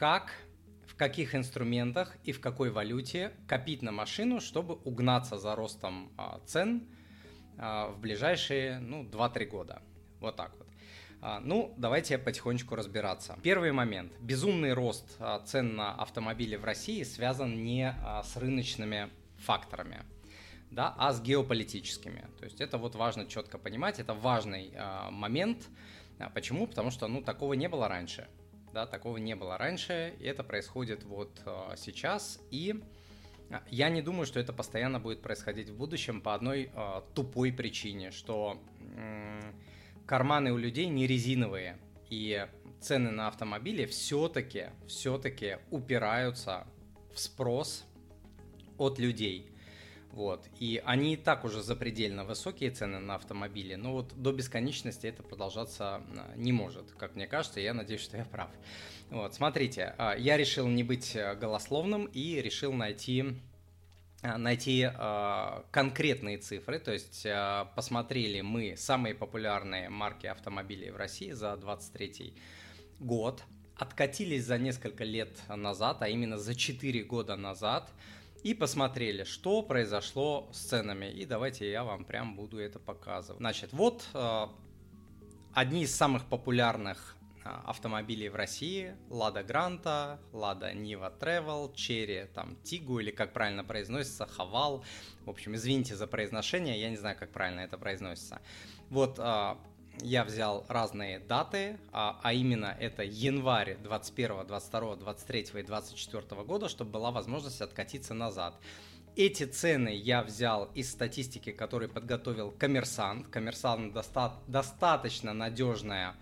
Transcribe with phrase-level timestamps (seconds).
[0.00, 0.32] как,
[0.86, 6.40] в каких инструментах и в какой валюте копить на машину, чтобы угнаться за ростом а,
[6.46, 6.88] цен
[7.58, 9.82] а, в ближайшие ну, 2-3 года.
[10.20, 10.66] Вот так вот.
[11.20, 13.38] А, ну, давайте потихонечку разбираться.
[13.42, 14.14] Первый момент.
[14.20, 17.94] Безумный рост цен на автомобили в России связан не
[18.24, 20.04] с рыночными факторами,
[20.70, 22.26] да, а с геополитическими.
[22.38, 24.72] То есть это вот важно четко понимать, это важный
[25.10, 25.68] момент.
[26.32, 26.66] Почему?
[26.66, 28.26] Потому что, ну, такого не было раньше.
[28.72, 31.42] Да, такого не было раньше, и это происходит вот
[31.76, 32.40] сейчас.
[32.50, 32.80] И
[33.68, 36.70] я не думаю, что это постоянно будет происходить в будущем по одной
[37.14, 38.62] тупой причине, что
[40.06, 41.78] карманы у людей не резиновые,
[42.10, 42.46] и
[42.80, 46.66] цены на автомобили все-таки, все-таки упираются
[47.12, 47.84] в спрос
[48.78, 49.50] от людей.
[50.12, 50.44] Вот.
[50.58, 55.22] И они и так уже запредельно высокие цены на автомобили, но вот до бесконечности это
[55.22, 58.50] продолжаться а, не может, как мне кажется, я надеюсь, что я прав.
[59.10, 63.36] Вот, смотрите, а, я решил не быть э, голословным и решил найти
[64.22, 70.96] Э, найти э, конкретные цифры, то есть э, посмотрели мы самые популярные марки автомобилей в
[70.96, 72.34] России за 23
[72.98, 73.42] год,
[73.76, 77.90] откатились за несколько лет назад, а именно за 4 года назад,
[78.42, 81.06] и посмотрели, что произошло с ценами.
[81.06, 83.38] И давайте я вам прям буду это показывать.
[83.38, 84.46] Значит, вот э,
[85.52, 92.56] одни из самых популярных а, автомобилей в России, Лада Гранта, Лада Нива Travel, Черри, там,
[92.62, 94.84] Тигу, или как правильно произносится, Хавал.
[95.24, 98.42] В общем, извините за произношение, я не знаю, как правильно это произносится.
[98.90, 99.58] Вот а,
[100.02, 106.68] я взял разные даты, а, а именно это январь 21, 22, 23 и 24 года,
[106.68, 108.58] чтобы была возможность откатиться назад.
[109.16, 113.28] Эти цены я взял из статистики, которую подготовил коммерсант.
[113.28, 116.14] Коммерсант доста- достаточно надежная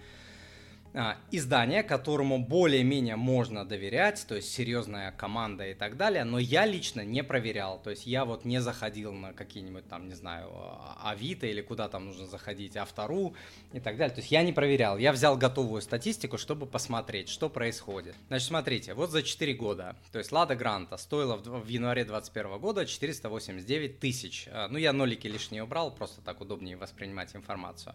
[1.30, 7.04] издание, которому более-менее можно доверять, то есть серьезная команда и так далее, но я лично
[7.04, 11.46] не проверял, то есть я вот не заходил на какие-нибудь там, не знаю, а, Авито
[11.46, 13.34] или куда там нужно заходить, Автору
[13.72, 17.50] и так далее, то есть я не проверял, я взял готовую статистику, чтобы посмотреть, что
[17.50, 18.14] происходит.
[18.28, 22.58] Значит, смотрите, вот за 4 года, то есть Лада Гранта стоила в, в январе 2021
[22.58, 27.94] года 489 тысяч, а, ну я нолики лишние убрал, просто так удобнее воспринимать информацию.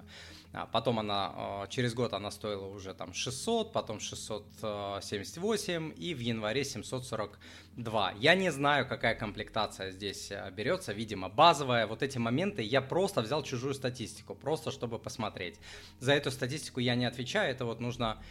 [0.72, 6.66] Потом она, через год она стоила уже уже там 600, потом 678 и в январе
[6.66, 8.12] 742.
[8.20, 11.88] Я не знаю, какая комплектация здесь э, берется, видимо, базовая.
[11.88, 15.60] Вот эти моменты я просто взял чужую статистику, просто чтобы посмотреть.
[16.00, 18.22] За эту статистику я не отвечаю, это вот нужно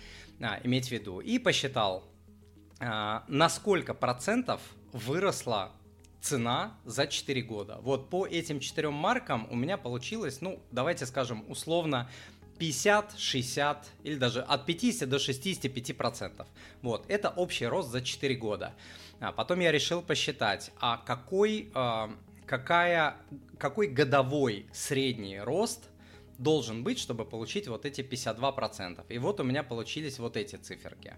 [0.41, 1.21] а, иметь в виду.
[1.21, 2.05] И посчитал,
[2.79, 4.61] а, на сколько процентов
[4.93, 5.73] выросла
[6.21, 7.79] цена за 4 года.
[7.83, 12.11] Вот по этим четырем маркам у меня получилось, ну, давайте скажем, условно
[12.63, 16.47] 50, 60 или даже от 50 до 65 процентов.
[16.81, 18.73] Вот, это общий рост за 4 года.
[19.19, 22.09] А потом я решил посчитать, а какой, э,
[22.47, 23.17] какая,
[23.59, 25.89] какой годовой средний рост
[26.39, 29.07] должен быть, чтобы получить вот эти 52 процентов.
[29.09, 31.17] И вот у меня получились вот эти циферки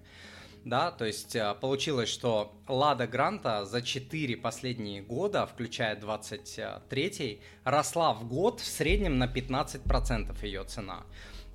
[0.64, 8.14] да, то есть э, получилось, что Лада Гранта за 4 последние года, включая 23 росла
[8.14, 11.04] в год в среднем на 15% ее цена.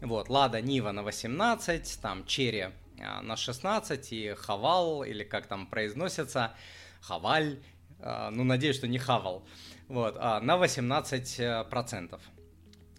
[0.02, 2.68] Вот, Лада Нива на 18, там Черри
[3.00, 6.54] э, на 16 и Хавал, или как там произносится,
[7.02, 7.60] Хаваль,
[8.00, 9.44] э, ну, надеюсь, что не Хавал,
[9.88, 12.20] вот, а на 18%.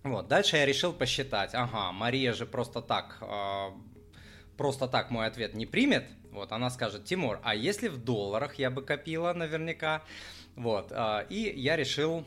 [0.02, 3.18] Вот, дальше я решил посчитать, ага, Мария же просто так
[4.60, 8.70] просто так мой ответ не примет, вот, она скажет, Тимур, а если в долларах я
[8.70, 10.02] бы копила наверняка,
[10.54, 12.26] вот, а, и я решил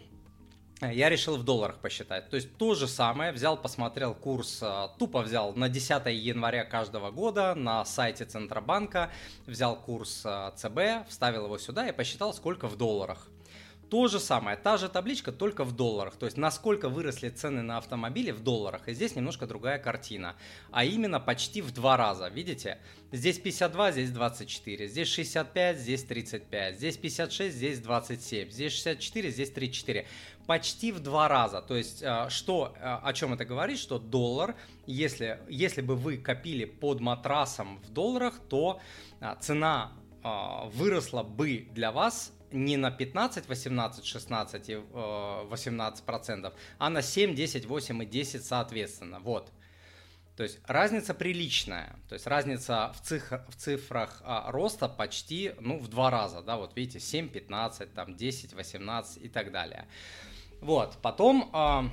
[0.82, 2.32] я решил в долларах посчитать.
[2.32, 7.12] То есть то же самое, взял, посмотрел курс, а, тупо взял на 10 января каждого
[7.12, 9.12] года на сайте Центробанка,
[9.46, 13.30] взял курс а, ЦБ, вставил его сюда и посчитал, сколько в долларах.
[13.94, 16.16] То же самое, та же табличка, только в долларах.
[16.16, 18.90] То есть, насколько выросли цены на автомобили в долларах.
[18.90, 20.36] И здесь немножко другая картина.
[20.72, 22.28] А именно почти в два раза.
[22.28, 22.80] Видите?
[23.12, 24.88] Здесь 52, здесь 24.
[24.88, 26.76] Здесь 65, здесь 35.
[26.76, 28.50] Здесь 56, здесь 27.
[28.50, 30.08] Здесь 64, здесь 34.
[30.48, 31.62] Почти в два раза.
[31.62, 33.78] То есть, э, что, э, о чем это говорит?
[33.78, 34.56] Что доллар,
[34.88, 38.80] если, если бы вы копили под матрасом в долларах, то
[39.22, 39.92] э, цена
[40.72, 47.36] выросла бы для вас не на 15, 18, 16 и 18 процентов, а на 7,
[47.36, 49.20] 10, 8 и 10 соответственно.
[49.20, 49.52] Вот.
[50.36, 55.78] То есть разница приличная, то есть разница в, цифр, в цифрах а, роста почти ну,
[55.78, 59.86] в два раза, да, вот видите, 7, 15, там 10, 18 и так далее.
[60.60, 61.88] Вот, потом а,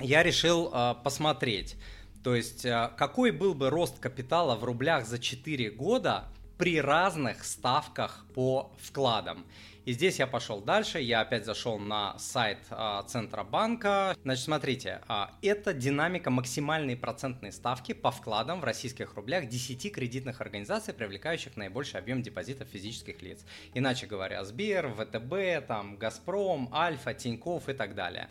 [0.00, 1.76] я решил а, посмотреть,
[2.24, 6.24] то есть а, какой был бы рост капитала в рублях за 4 года,
[6.58, 9.46] при разных ставках по вкладам.
[9.88, 14.14] И здесь я пошел дальше, я опять зашел на сайт а, Центробанка.
[14.22, 20.42] Значит, смотрите, а, это динамика максимальной процентной ставки по вкладам в российских рублях 10 кредитных
[20.42, 23.46] организаций, привлекающих наибольший объем депозитов физических лиц.
[23.72, 28.28] Иначе говоря, Сбер, ВТБ, там, Газпром, Альфа, Тиньков и так далее.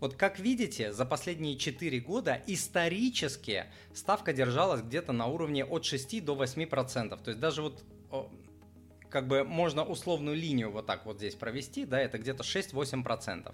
[0.00, 6.24] Вот как видите, за последние 4 года исторически ставка держалась где-то на уровне от 6
[6.24, 7.22] до 8%.
[7.22, 7.84] То есть даже вот
[9.16, 13.50] как бы можно условную линию вот так вот здесь провести, да, это где-то 6-8%.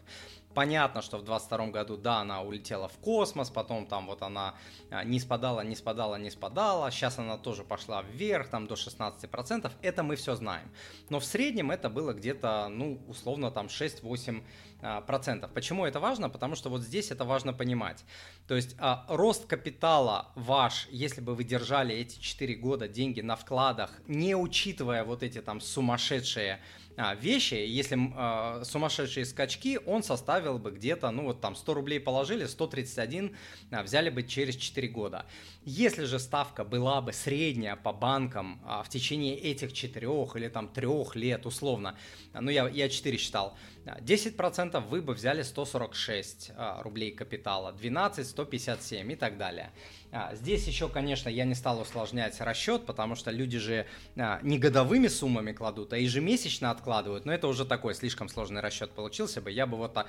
[0.55, 4.55] Понятно, что в 22 году, да, она улетела в космос, потом там вот она
[4.91, 9.73] а, не спадала, не спадала, не спадала, сейчас она тоже пошла вверх, там до 16%,
[9.81, 10.71] это мы все знаем.
[11.09, 14.43] Но в среднем это было где-то, ну, условно там 6-8%.
[14.83, 15.49] А.
[15.55, 16.29] Почему это важно?
[16.29, 18.05] Потому что вот здесь это важно понимать.
[18.47, 23.37] То есть а, рост капитала ваш, если бы вы держали эти 4 года деньги на
[23.37, 26.61] вкладах, не учитывая вот эти там сумасшедшие
[26.97, 32.01] а, вещи, если а, сумасшедшие скачки, он составил бы где-то, ну вот там 100 рублей
[32.01, 33.37] положили, 131
[33.71, 35.27] а, взяли бы через 4 года.
[35.65, 40.69] Если же ставка была бы средняя по банкам а, в течение этих 4 или там
[40.69, 41.97] 3 лет условно,
[42.35, 49.13] ну я, я 4 считал, 10% вы бы взяли 146 а, рублей капитала, 12 157
[49.13, 49.71] и так далее.
[50.11, 53.87] А, здесь еще, конечно, я не стал усложнять расчет, потому что люди же
[54.17, 57.25] а, не годовыми суммами кладут, а ежемесячно откладывают.
[57.25, 59.51] Но это уже такой слишком сложный расчет получился бы.
[59.51, 60.07] Я бы вот а,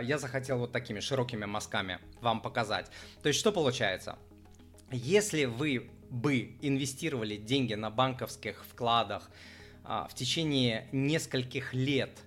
[0.00, 2.90] я захотел вот такими широкими мазками вам показать.
[3.22, 4.18] То есть что получается?
[4.90, 9.30] Если вы бы инвестировали деньги на банковских вкладах
[9.84, 12.18] в течение нескольких лет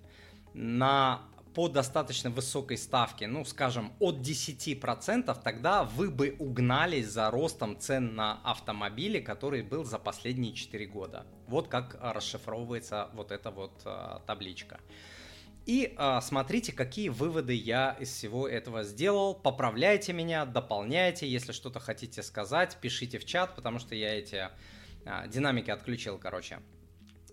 [0.53, 1.21] на
[1.53, 8.15] по достаточно высокой ставке, ну, скажем, от 10%, тогда вы бы угнались за ростом цен
[8.15, 11.25] на автомобили, который был за последние 4 года.
[11.47, 14.79] Вот как расшифровывается вот эта вот а, табличка.
[15.71, 19.33] И а, смотрите, какие выводы я из всего этого сделал.
[19.33, 21.25] Поправляйте меня, дополняйте.
[21.27, 24.49] Если что-то хотите сказать, пишите в чат, потому что я эти
[25.05, 26.59] а, динамики отключил, короче.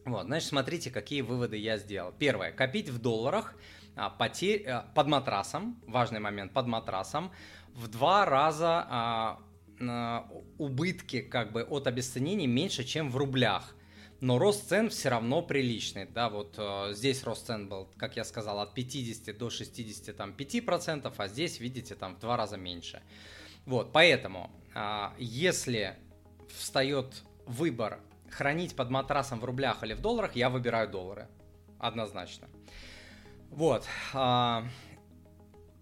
[0.05, 2.13] Вот, значит, смотрите, какие выводы я сделал.
[2.13, 2.53] Первое.
[2.53, 3.55] Копить в долларах–
[3.99, 7.33] а, потерь, э, под матрасом, важный момент, под матрасом,
[7.75, 9.41] в два раза а,
[10.59, 13.75] убытки как бы от обесценений меньше, чем в рублях.
[14.21, 16.07] Но рост цен все равно приличный.
[16.07, 21.15] Да, вот э, здесь рост цен был, как я сказал, от 50 до 65 процентов,
[21.19, 23.01] а здесь, видите, там в два раза меньше.
[23.65, 25.97] Вот, поэтому, э, если
[26.49, 28.01] встает выбор
[28.31, 31.29] хранить под матрасом в рублях или в долларах, я выбираю доллары.
[31.79, 32.49] Однозначно.
[33.51, 33.87] Вот.
[34.13, 34.65] А,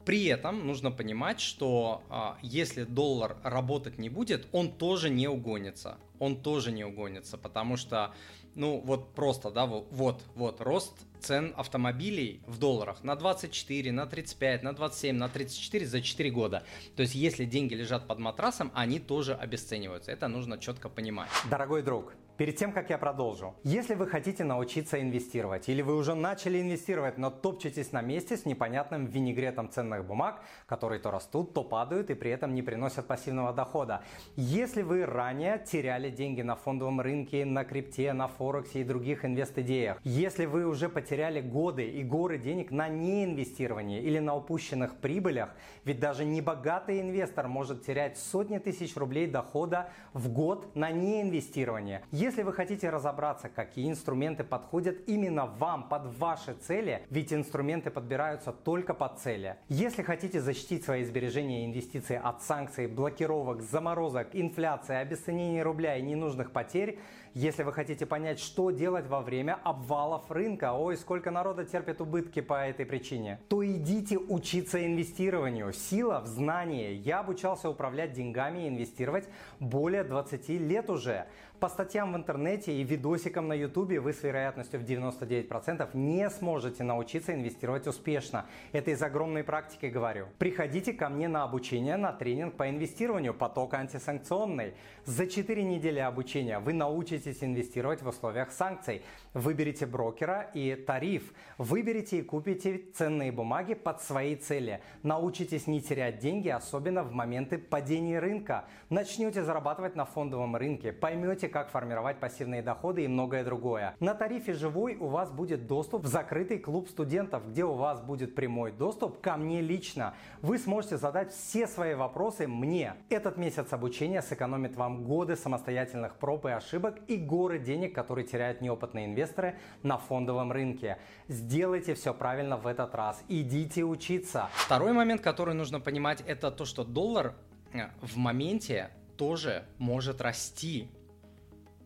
[0.06, 5.98] при этом нужно понимать, что а, если доллар работать не будет, он тоже не угонится.
[6.20, 8.14] Он тоже не угонится, потому что,
[8.54, 14.62] ну вот просто, да, вот, вот, рост цен автомобилей в долларах на 24, на 35,
[14.62, 16.62] на 27, на 34 за 4 года.
[16.94, 20.12] То есть если деньги лежат под матрасом, они тоже обесцениваются.
[20.12, 21.30] Это нужно четко понимать.
[21.50, 26.14] Дорогой друг, Перед тем, как я продолжу, если вы хотите научиться инвестировать или вы уже
[26.14, 31.64] начали инвестировать, но топчетесь на месте с непонятным винегретом ценных бумаг, которые то растут, то
[31.64, 34.02] падают и при этом не приносят пассивного дохода.
[34.36, 39.98] Если вы ранее теряли деньги на фондовом рынке, на крипте, на форексе и других инвест-идеях,
[40.04, 46.00] если вы уже потеряли годы и горы денег на неинвестировании или на упущенных прибылях, ведь
[46.00, 52.02] даже небогатый инвестор может терять сотни тысяч рублей дохода в год на неинвестирование.
[52.26, 58.50] Если вы хотите разобраться, какие инструменты подходят именно вам, под ваши цели, ведь инструменты подбираются
[58.50, 59.54] только под цели.
[59.68, 66.02] Если хотите защитить свои сбережения и инвестиции от санкций, блокировок, заморозок, инфляции, обесценения рубля и
[66.02, 66.98] ненужных потерь,
[67.32, 72.40] если вы хотите понять, что делать во время обвалов рынка, ой, сколько народа терпит убытки
[72.40, 75.70] по этой причине, то идите учиться инвестированию.
[75.74, 76.94] Сила в знании.
[76.94, 79.28] Я обучался управлять деньгами и инвестировать
[79.60, 81.26] более 20 лет уже.
[81.60, 86.84] По статьям в интернете и видосикам на ютубе вы с вероятностью в 99% не сможете
[86.84, 88.44] научиться инвестировать успешно.
[88.72, 90.26] Это из огромной практики говорю.
[90.38, 94.74] Приходите ко мне на обучение на тренинг по инвестированию поток антисанкционный.
[95.06, 99.00] За 4 недели обучения вы научитесь инвестировать в условиях санкций.
[99.32, 101.32] Выберите брокера и тариф.
[101.56, 104.82] Выберите и купите ценные бумаги под свои цели.
[105.02, 108.66] Научитесь не терять деньги, особенно в моменты падения рынка.
[108.90, 110.92] Начнете зарабатывать на фондовом рынке.
[110.92, 113.94] Поймете, узнаете, как формировать пассивные доходы и многое другое.
[114.00, 118.34] На тарифе «Живой» у вас будет доступ в закрытый клуб студентов, где у вас будет
[118.34, 120.14] прямой доступ ко мне лично.
[120.42, 122.94] Вы сможете задать все свои вопросы мне.
[123.10, 128.60] Этот месяц обучения сэкономит вам годы самостоятельных проб и ошибок и горы денег, которые теряют
[128.60, 130.98] неопытные инвесторы на фондовом рынке.
[131.28, 133.22] Сделайте все правильно в этот раз.
[133.28, 134.48] Идите учиться.
[134.54, 137.34] Второй момент, который нужно понимать, это то, что доллар
[137.72, 140.88] э, в моменте тоже может расти.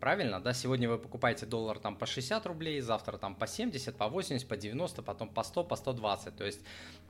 [0.00, 4.08] Правильно, да, сегодня вы покупаете доллар там по 60 рублей, завтра там по 70, по
[4.08, 6.36] 80, по 90, потом по 100, по 120.
[6.36, 6.60] То есть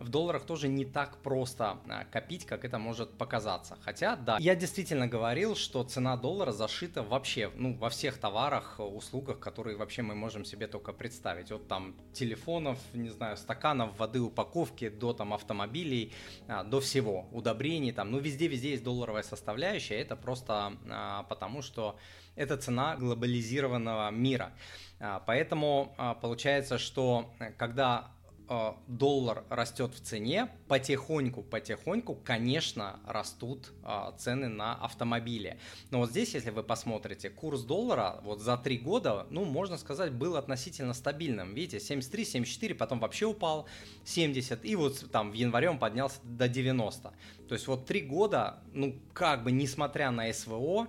[0.01, 3.79] в долларах тоже не так просто а, копить, как это может показаться.
[3.83, 9.39] Хотя, да, я действительно говорил, что цена доллара зашита вообще, ну, во всех товарах, услугах,
[9.39, 11.53] которые вообще мы можем себе только представить.
[11.53, 16.13] От там телефонов, не знаю, стаканов воды, упаковки, до там автомобилей,
[16.49, 21.97] а, до всего, удобрений там, ну, везде-везде есть долларовая составляющая, это просто а, потому, что
[22.37, 24.53] это цена глобализированного мира.
[25.01, 28.11] А, поэтому а, получается, что э, когда
[28.49, 33.73] а, доллар растет в цене, потихоньку-потихоньку, конечно, растут
[34.19, 35.59] цены на автомобили.
[35.91, 40.13] Но вот здесь, если вы посмотрите, курс доллара вот за три года, ну, можно сказать,
[40.13, 41.55] был относительно стабильным.
[41.55, 43.67] Видите, 73, 74, потом вообще упал
[44.05, 47.13] 70, и вот там в январе он поднялся до 90.
[47.49, 50.89] То есть вот три года, ну, как бы, несмотря на СВО,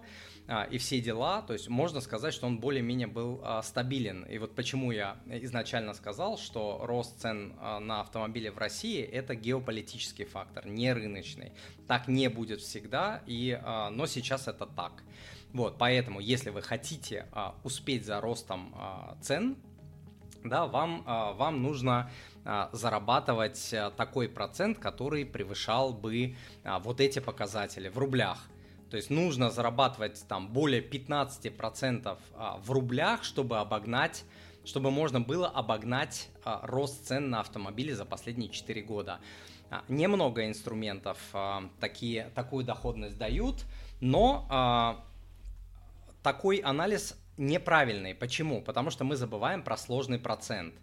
[0.70, 4.24] и все дела, то есть можно сказать, что он более-менее был а, стабилен.
[4.24, 9.34] И вот почему я изначально сказал, что рост цен а, на автомобили в России– это
[9.34, 11.54] геополитический фактор, не рыночный.
[11.88, 13.58] Так не будет всегда, и,
[13.92, 15.04] но сейчас это так.
[15.54, 17.28] Вот, поэтому, если вы хотите
[17.64, 18.74] успеть за ростом
[19.22, 19.58] цен,
[20.44, 22.10] да, вам, вам нужно
[22.72, 28.48] зарабатывать такой процент, который превышал бы вот эти показатели в рублях.
[28.92, 34.26] То есть нужно зарабатывать там более 15% а, в рублях, чтобы обогнать
[34.64, 39.20] чтобы можно было обогнать а, рост цен на автомобили за последние 4 года.
[39.72, 41.18] А, немного инструментов
[41.80, 43.66] такие, такую доходность дают,
[44.02, 45.04] но
[46.22, 48.14] такой анализ неправильный.
[48.14, 48.62] Почему?
[48.62, 50.76] Потому что мы забываем про сложный процент.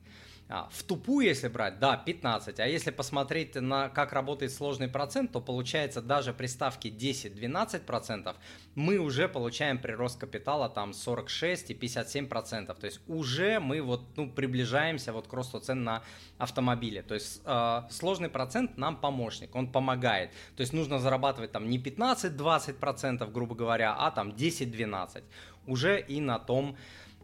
[0.51, 2.59] А, в тупую, если брать, да, 15.
[2.61, 8.35] А если посмотреть на как работает сложный процент, то получается даже при ставке 10-12%
[8.75, 12.67] мы уже получаем прирост капитала там 46 и 57%.
[12.79, 16.03] То есть уже мы вот ну, приближаемся вот к росту цен на
[16.39, 17.03] автомобили.
[17.03, 20.31] То есть э, сложный процент нам помощник, он помогает.
[20.57, 25.25] То есть нужно зарабатывать там не 15-20%, грубо говоря, а там 10-12.
[25.67, 26.79] Уже и на том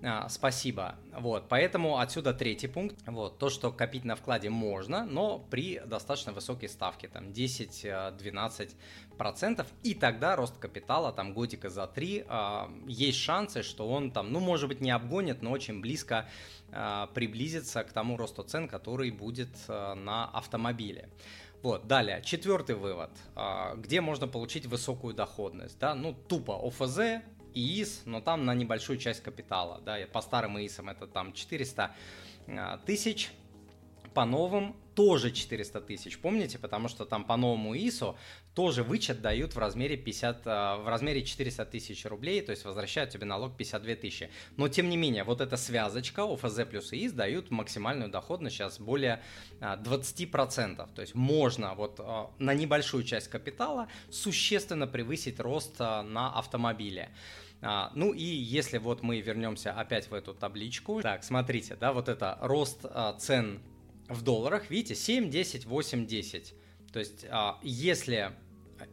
[0.06, 0.96] а, спасибо.
[1.18, 2.96] Вот, поэтому отсюда третий пункт.
[3.06, 8.74] Вот, то, что копить на вкладе можно, но при достаточно высокой ставке, там 10-12%,
[9.16, 14.30] процентов, и тогда рост капитала, там годика за три, э, есть шансы, что он там,
[14.30, 16.28] ну, может быть, не обгонит, но очень близко
[16.70, 21.08] э, приблизится к тому росту цен, который будет на автомобиле.
[21.62, 23.10] Вот, далее, четвертый вывод,
[23.76, 27.22] где можно получить высокую доходность, да, ну, тупо ОФЗ,
[27.54, 29.80] ИИС, но там на небольшую часть капитала.
[29.84, 31.94] Да, по старым ИИСам это там 400
[32.48, 33.30] а, тысяч,
[34.14, 36.58] по новым тоже 400 тысяч, помните?
[36.58, 38.16] Потому что там по новому ИСу
[38.54, 43.10] тоже вычет дают в размере 50, а, в размере 400 тысяч рублей, то есть возвращают
[43.10, 44.30] тебе налог 52 тысячи.
[44.56, 49.20] Но тем не менее, вот эта связочка ОФЗ плюс ИИС дают максимальную доходность сейчас более
[49.60, 50.76] 20%.
[50.78, 52.00] А, то есть можно вот
[52.38, 57.10] на небольшую часть капитала существенно превысить рост на автомобиле.
[57.62, 62.08] А, ну и если вот мы вернемся опять в эту табличку, так, смотрите, да, вот
[62.08, 62.84] это рост
[63.18, 63.60] цен
[64.08, 66.54] в долларах, видите, 7, 10, 8, 10.
[66.92, 68.32] То есть а, если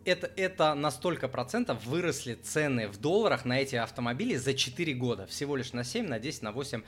[0.05, 5.27] это, это на столько процентов выросли цены в долларах на эти автомобили за 4 года.
[5.27, 6.83] Всего лишь на 7, на 10, на 8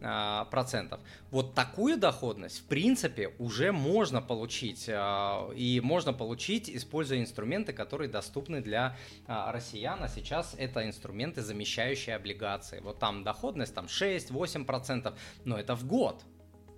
[0.00, 1.00] а, процентов.
[1.30, 4.88] Вот такую доходность, в принципе, уже можно получить.
[4.88, 10.02] А, и можно получить, используя инструменты, которые доступны для россиян.
[10.02, 12.80] А сейчас это инструменты, замещающие облигации.
[12.80, 16.22] Вот там доходность там 6-8 процентов, но это в год.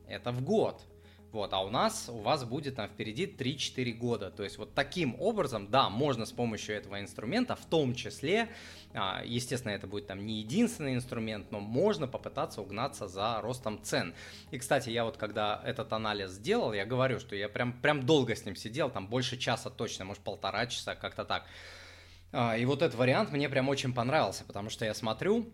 [0.07, 0.83] Это в год.
[1.33, 4.31] Вот, а у нас, у вас будет там впереди 3-4 года.
[4.31, 8.49] То есть вот таким образом, да, можно с помощью этого инструмента, в том числе,
[8.95, 14.13] а, естественно, это будет там не единственный инструмент, но можно попытаться угнаться за ростом цен.
[14.51, 18.35] И, кстати, я вот когда этот анализ сделал, я говорю, что я прям, прям долго
[18.35, 21.47] с ним сидел, там больше часа точно, может полтора часа, как-то так.
[22.33, 25.49] А, и вот этот вариант мне прям очень понравился, потому что я смотрю,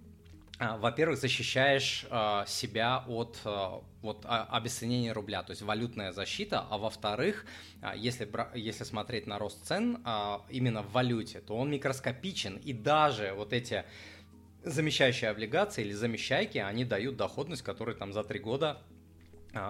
[0.58, 3.68] во-первых, защищаешь э, себя от э,
[4.02, 7.44] вот, обесценения рубля, то есть валютная защита, а во-вторых,
[7.94, 9.98] если, если смотреть на рост цен
[10.48, 13.84] именно в валюте, то он микроскопичен, и даже вот эти
[14.62, 18.95] замещающие облигации или замещайки, они дают доходность, которая там за три года а,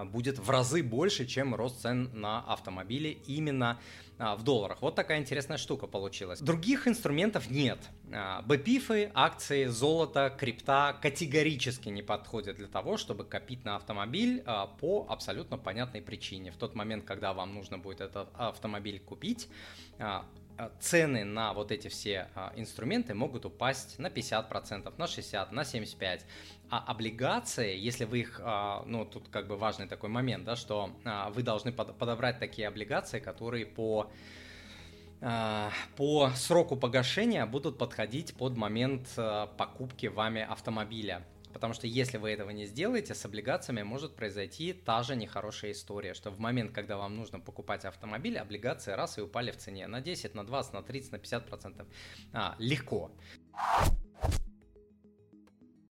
[0.05, 3.79] будет в разы больше, чем рост цен на автомобили именно
[4.19, 4.81] а, в долларах.
[4.81, 6.39] Вот такая интересная штука получилась.
[6.39, 7.79] Других инструментов нет.
[8.11, 14.43] А, БПИФы, акции, золото, крипта категорически не подходят для того, чтобы копить на автомобиль
[14.79, 16.51] по абсолютно понятной причине.
[16.51, 19.49] В тот момент, когда вам нужно будет этот автомобиль купить,
[19.99, 20.25] а,
[20.79, 26.21] цены на вот эти все а, инструменты могут упасть на 50%, на 60%, на 75%.
[26.69, 30.91] А облигации, если вы их, а, ну тут как бы важный такой момент, да, что
[31.33, 34.11] вы должны подобрать такие облигации, которые по
[35.95, 39.07] по сроку погашения будут подходить под момент
[39.57, 41.25] покупки вами автомобиля.
[41.57, 46.13] Потому что если вы этого не сделаете, с облигациями может произойти та же нехорошая история,
[46.13, 49.99] что в момент, когда вам нужно покупать автомобиль, облигации раз и упали в цене на
[49.99, 51.87] 10, на 20, на 30, на 50 процентов.
[52.31, 53.11] А, легко.